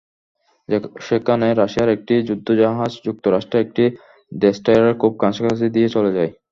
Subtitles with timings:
[1.07, 3.83] সেখানে রাশিয়ার একটি যুদ্ধজাহাজ যুক্তরাষ্ট্রের একটি
[4.31, 6.31] ডেস্ট্রয়ারের খুব কাছাকাছি দিয়ে চলে যায়।